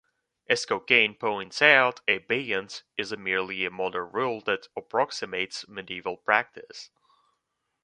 [0.49, 6.89] As Cokayne points out, abeyance is merely a modern rule that approximates medieval practice.